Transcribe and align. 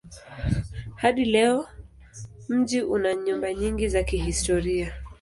Hadi 0.95 1.25
leo 1.25 1.67
mji 2.49 2.81
una 2.81 3.15
nyumba 3.15 3.53
nyingi 3.53 3.87
za 3.87 4.03
kihistoria. 4.03 4.93